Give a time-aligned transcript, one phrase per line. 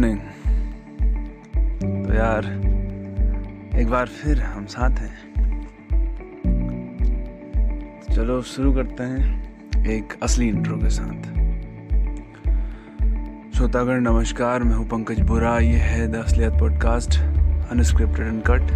[0.00, 0.18] Morning
[2.06, 2.46] तो यार,
[3.80, 5.16] एक बार फिर हम साथ हैं।
[8.00, 11.22] तो चलो, शुरू करते हैं एक असली इंट्रो के साथ।
[13.56, 17.20] श्रोतागण, नमस्कार, मैं हूँ पंकज बुरा। ये है द असलियत पॉडकास्ट
[17.70, 18.70] अनस्क्रिप्टेड एंड कट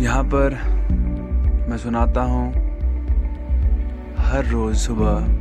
[0.00, 0.54] यहाँ पर
[1.70, 2.52] मैं सुनाता हूँ
[4.18, 5.39] हर रोज सुबह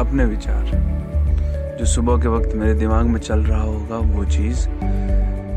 [0.00, 0.64] अपने विचार।
[1.80, 4.68] जो सुबह के वक्त मेरे दिमाग में चल रहा होगा, वो चीज़,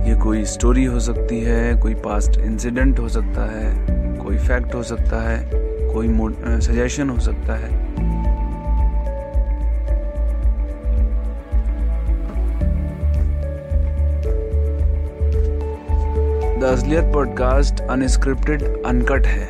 [0.09, 3.73] ये कोई स्टोरी हो सकती है, कोई पास्ट इंसिडेंट हो सकता है,
[4.17, 5.49] कोई फैक्ट हो सकता है,
[5.93, 6.07] कोई
[6.59, 7.83] सजेशन हो सकता है।
[16.59, 19.47] द असलियत पॉडकास्ट अनस्क्रिप्टेड अनकट है।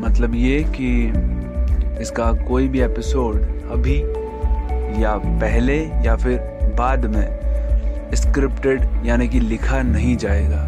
[0.00, 1.12] मतलब ये कि
[2.00, 3.42] इसका कोई भी एपिसोड
[3.74, 4.00] अभी
[5.02, 6.38] या पहले या फिर
[6.78, 10.62] बाद में स्क्रिप्टेड यानी कि लिखा नहीं जाएगा।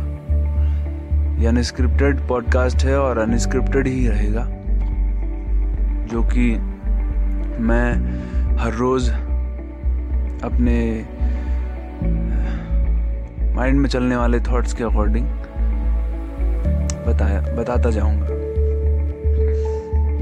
[1.40, 4.46] ये अनस्क्रिप्टेड पॉडकास्ट है और अनस्क्रिप्टेड ही रहेगा
[6.06, 6.50] जो कि
[7.60, 9.10] मैं हर रोज़
[10.44, 11.04] अपने
[13.54, 15.26] माइंड में चलने वाले थॉट्स के अकॉर्डिंग
[17.06, 18.26] बताया बताता जाऊँगा।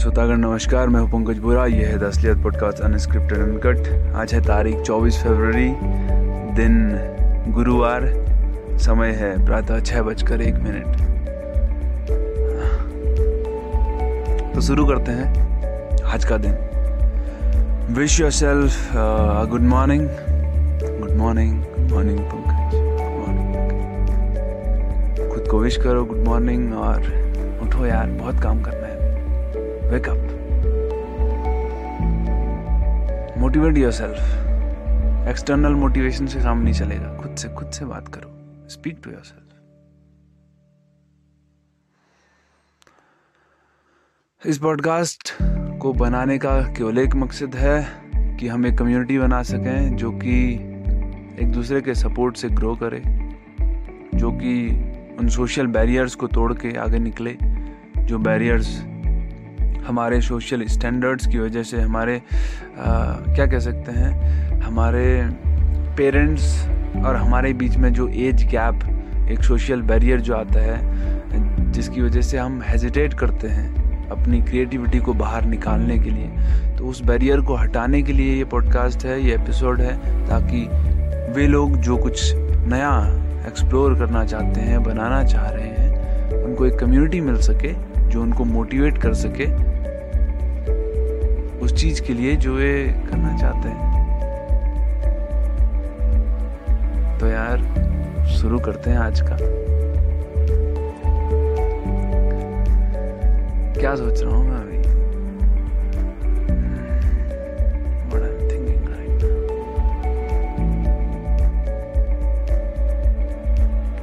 [0.00, 4.76] श्रोतागण नमस्कार मैं हूँ पंकज बुरा ये है दसलियत पॉडकास्ट अनस्क्रिप्टेड अनकट आज है तारीख
[4.76, 5.68] 24 फरवरी
[6.56, 6.98] दिन
[7.48, 8.06] गुरुवार
[8.78, 10.96] समय है प्रातः छह बजकर एक मिनट।
[14.54, 15.48] तो शुरू करते हैं
[16.02, 16.67] आज का दिन।
[17.96, 20.08] Wish yourself uh, a good morning.
[20.78, 22.18] Good morning good morning.
[25.30, 27.00] खुद को विश करो गुड मॉर्निंग और
[27.62, 28.96] उठो यार बहुत काम करना है।
[29.90, 30.20] Wake up
[33.38, 34.18] motivate yourself
[35.28, 38.30] external motivation से काम नहीं चलेगा। खुद से खुद से बात करो।
[38.68, 39.44] स्पीक टू योर सेल्फ
[44.42, 45.32] इस पॉडकास्ट
[45.88, 47.88] को बनाने का केवल एक मकसद है
[48.36, 50.54] कि हम एक कम्युनिटी बना सकें जो कि
[51.42, 53.02] एक दूसरे के सपोर्ट से ग्रो करे
[54.18, 54.68] जो कि
[55.20, 57.36] उन सोशल बैरियर्स को तोड़ के आगे निकले
[57.98, 58.84] जो बैरियर्स
[59.86, 62.22] हमारे सोशल स्टैंडर्ड्स की वजह से हमारे
[62.78, 64.12] आ, क्या कह सकते हैं
[64.60, 65.30] हमारे
[65.96, 66.68] पेरेंट्स
[67.06, 68.80] और हमारे बीच में जो एज गैप
[69.30, 70.78] एक सोशल बैरियर जो आता है
[71.72, 73.77] जिसकी वजह से हम हेजिटेट करते हैं।
[74.10, 76.30] अपनी क्रिएटिविटी को बाहर निकालने के लिए।
[76.78, 80.68] तो उस बैरियर को हटाने के लिए ये पॉडकास्ट है, ये एपिसोड है, ताकि
[81.32, 85.98] वे लोग जो कुछ नया एक्सप्लोर करना चाहते हैं, बनाना चाह रहे हैं,
[86.44, 87.74] उनको एक कम्युनिटी मिल सके,
[88.08, 89.68] जो उनको मोटिवेट कर सके
[91.58, 93.88] उस चीज़ के लिए जो वे करना चाहते हैं।
[97.18, 97.58] तो यार,
[98.26, 99.36] शुरू करते हैं आज का।
[103.80, 104.78] क्या सोच रहा हूँ मैं अभी.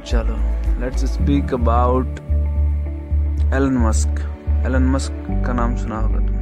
[0.06, 0.36] चलो
[0.80, 2.20] let's speak about
[3.54, 4.20] Elon Musk
[4.66, 5.12] Elon Musk
[5.46, 6.34] का नाम सुना होगा तुम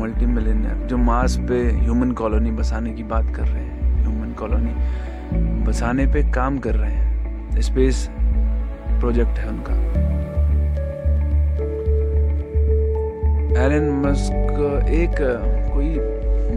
[0.00, 5.64] मल्टी मिलेनियर जो मार्स पे ह्यूमन कॉलोनी बसाने की बात कर रहे हैं। ह्यूमन कॉलोनी
[5.64, 8.08] बसाने पे काम कर रहे हैं। स्पेस
[9.00, 10.15] प्रोजेक्ट है उनका।
[13.56, 15.14] एलन मस्क एक
[15.72, 15.88] कोई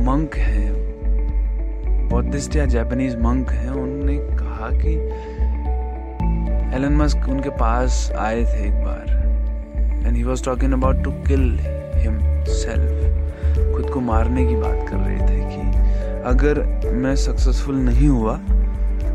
[0.06, 0.72] मंक है
[2.10, 4.96] बौद्धिस्ट या जापानीज मंक हैं उन्होंने कहा कि
[6.76, 11.48] एलन मस्क उनके पास आए थे एक बार and he was talking about to kill
[12.56, 16.62] himself खुद को मारने की बात कर रहे थे कि अगर
[16.96, 18.36] मैं सक्सेसफुल नहीं हुआ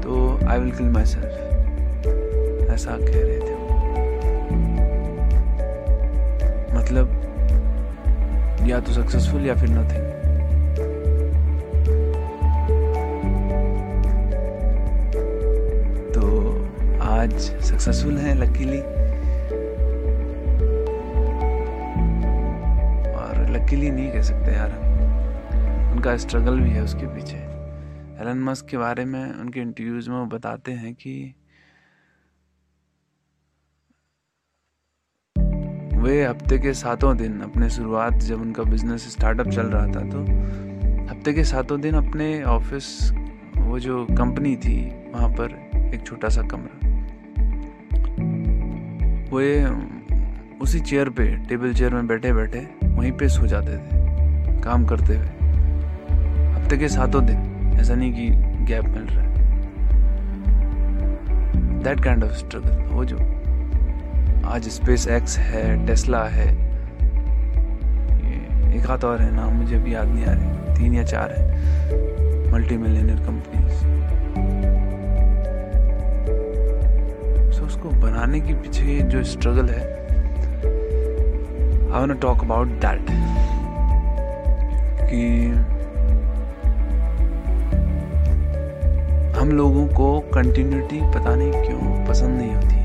[0.03, 3.53] तो I will kill my self ऐसा कह रहे थे
[6.79, 7.21] मतलब
[8.67, 10.05] या तो सक्सेसफुल या फिर नथिंग
[16.15, 16.23] तो
[17.03, 17.33] आज
[17.63, 18.81] सक्सेसफुल हैं लकीली
[23.13, 24.73] और लकीली नहीं कह सकते यार
[25.93, 27.37] उनका स्ट्रगल भी है उसके पीछे।
[28.23, 31.35] एलन मस्क के बारे में उनके इंटरव्यूज़ में वो बताते हैं कि
[36.05, 40.19] वे हफ़्ते के सातों दिन अपने शुरुआत जब उनका बिज़नेस स्टार्टअप चल रहा था तो
[41.11, 43.13] हफ़्ते के सातों दिन अपने ऑफ़िस
[43.57, 44.77] वो जो कंपनी थी,
[45.15, 45.55] वहाँ पर
[45.95, 46.77] एक छोटा सा कमरा।
[49.31, 49.41] वो
[50.63, 55.17] उसी चेयर पे टेबल चेयर में बैठे बैठे वहीं पे सो जाते थे, काम करते
[55.17, 55.27] हुए।
[56.55, 57.39] हफ़्ते के सातों दिन,
[57.81, 58.29] ऐसा नहीं कि
[58.67, 59.33] गैप मिल रहा है।
[61.83, 63.19] दैट काइंड ऑफ़ स्ट्रगल वो जो
[64.45, 66.47] आज स्पेस एक्स है टेस्ला है।
[68.77, 72.53] एक हाथ और है नाम मुझे अभी याद नहीं आ रहे तीन या चार है।
[72.53, 73.79] मल्टी मिलियनर कंपनीज़
[77.57, 79.83] सो उसको बनाने के पीछे जो स्ट्रगल है
[81.87, 83.07] I want talk about that
[85.03, 85.25] कि
[89.41, 92.84] हम लोगों को कंटिन्यूटी पता नहीं क्यों पसंद नहीं होती।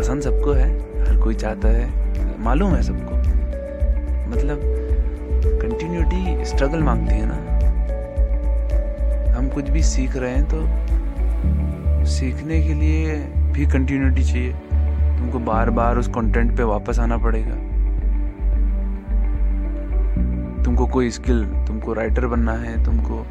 [0.00, 0.66] पसंद सबको है,
[1.06, 3.16] हर कोई चाहता है, मालूम है सबको।
[4.30, 4.60] मतलब
[5.60, 7.34] कंटिन्यूटी स्ट्रगल मांगती है ना।
[9.36, 13.16] हम कुछ भी सीख रहे हैं तो सीखने के लिए
[13.52, 14.52] भी कंटिन्यूटी चाहिए।
[15.18, 17.54] तुमको बार बार उस कंटेंट पे वापस आना पड़ेगा।
[20.64, 23.24] तुमको कोई स्किल तुमको राइटर बनना है, तुमको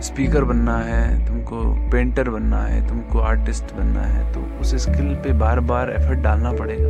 [0.00, 5.32] स्पीकर बनना है, तुमको पेंटर बनना है, तुमको आर्टिस्ट बनना है तो उस स्किल पे
[5.32, 6.88] बार बार एफर्ट डालना पड़ेगा।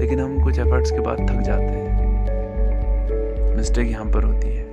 [0.00, 1.90] लेकिन हम कुछ एफर्ट्स के बाद थक जाते हैं।
[3.56, 4.64] मिस्टेक यहाँ पर होती है।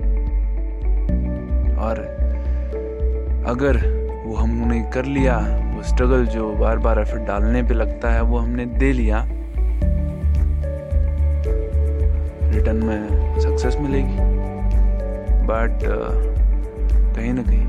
[1.77, 1.99] और
[3.47, 3.77] अगर
[4.25, 5.37] वो हमने कर लिया,
[5.75, 9.23] वो स्ट्रगल जो बार बार एफर्ट डालने पे लगता है, वो हमने दे लिया,
[12.51, 14.17] रिटर्न में सक्सेस मिलेगी।
[15.47, 16.36] बट
[17.17, 17.65] कहीं ना कहीं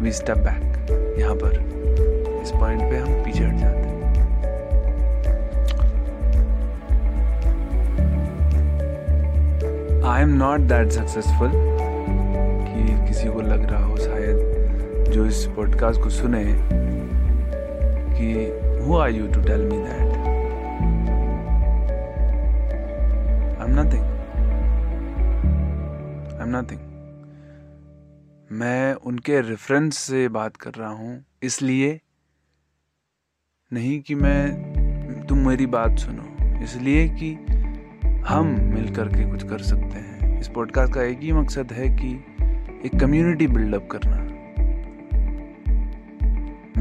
[0.00, 1.52] वी स्टेप बैक यहाँ पर
[2.42, 3.96] इस पॉइंट पे हम पीछे हट जाते हैं।
[10.04, 11.50] I am not that successful
[12.68, 16.44] कि किसी को लग रहा हो शायद जो इस पॉडकास्ट को सुने
[18.14, 18.28] कि
[18.84, 20.12] who are you to tell me that
[23.60, 24.04] I am nothing
[26.34, 26.87] I am nothing
[28.50, 32.00] मैं उनके रेफरेंस से बात कर रहा हूँ, इसलिए
[33.72, 36.24] नहीं कि मैं तुम मेरी बात सुनो,
[36.62, 37.32] इसलिए कि
[38.28, 42.12] हम मिल करके कुछ कर सकते हैं। इस पॉडकास्ट का एक ही मकसद है कि
[42.86, 44.16] एक कम्युनिटी बिल्डअप करना।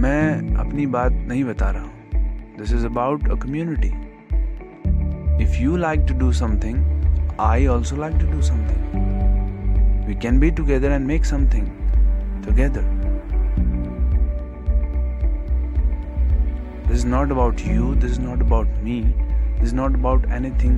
[0.01, 3.91] मैं अपनी बात नहीं बता रहा हूँ। This is about a community
[5.43, 9.06] if you like to do something I also like to do something
[10.07, 11.65] We can be together and make something
[12.42, 12.83] together.
[16.88, 19.13] This is not about you, this is not about me,
[19.59, 20.77] this is not about anything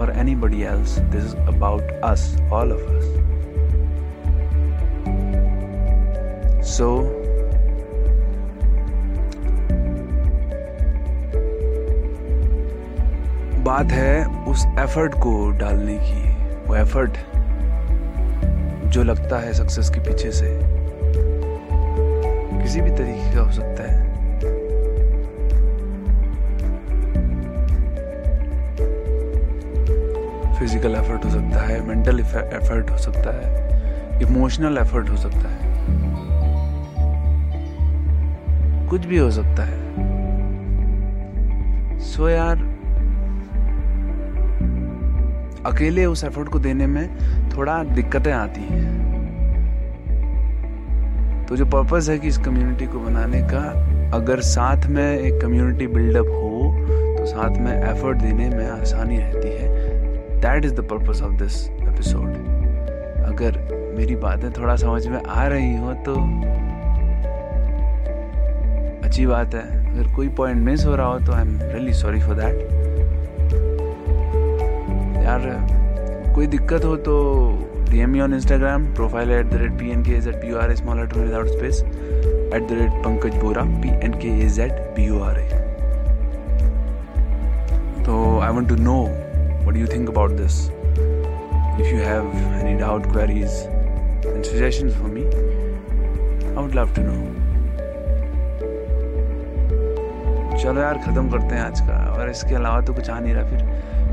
[0.00, 1.00] or anybody else.
[1.10, 3.04] This is about us, all of us.
[6.76, 6.88] So,
[13.64, 16.22] बात है उस effort को डालने की
[16.66, 17.18] वो effort
[18.94, 20.48] जो लगता है सक्सेस के पीछे से,
[22.62, 24.02] किसी भी तरीके का हो सकता है।
[30.58, 35.58] फ़िज़िकल एफर्ट हो सकता है मेंटल एफर्ट हो सकता है इमोशनल एफर्ट हो सकता है।
[38.88, 39.78] कुछ भी हो सकता है।
[42.04, 42.56] सो यार,
[45.66, 49.02] अकेले उस एफर्ट को देने में थोड़ा दिक्कतें आती हैं।
[51.48, 53.62] तो जो पर्पज़ है कि इस कम्युनिटी को बनाने का,
[54.14, 56.74] अगर साथ में एक कम्युनिटी बिल्डअप हो
[57.18, 59.68] तो साथ में एफर्ट देने में आसानी रहती है।
[60.40, 62.28] That is the purpose of this episode
[63.24, 63.58] अगर
[63.98, 66.14] मेरी बातें थोड़ा समझ में आ रही हो तो
[69.06, 72.20] अच्छी बात है। अगर कोई पॉइंट मिस हो रहा हो तो I am really sorry
[72.20, 72.56] for that
[75.24, 75.42] यार
[76.34, 77.14] कोई दिक्कत हो तो
[77.90, 80.70] D M on Instagram profile at the rate P N K H P U R
[80.72, 84.72] A small letter without space at the rate Pankaj Bora P N K H at
[84.96, 85.48] B U R A
[88.06, 89.00] तो I want to know
[89.66, 90.56] what you think about this
[91.82, 92.26] if you have
[92.56, 93.54] any doubt, queries,
[94.32, 95.22] and suggestions for me,
[96.50, 97.22] i would love to know.
[100.62, 103.44] चलो यार, ख़त्म करते हैं आज का। और इसके अलावा तो कुछ आ नहीं रहा
[103.50, 103.60] फिर।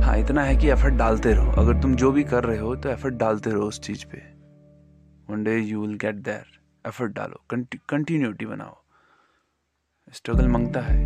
[0.01, 2.89] हाँ इतना है कि एफर्ट डालते रहो। अगर तुम जो भी कर रहे हो तो
[2.89, 4.17] एफर्ट डालते रहो उस चीज़ पे।
[5.29, 7.43] One day you will get there effort डालो।
[7.89, 8.77] कंटिन्यूटी बनाओ।
[10.13, 10.99] स्ट्रगल माँगता है।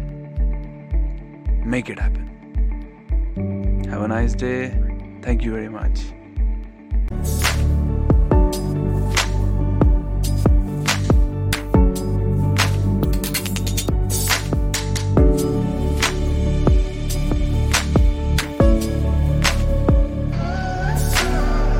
[1.68, 2.24] Make it happen
[3.90, 4.54] have a nice day
[5.28, 6.00] thank you very much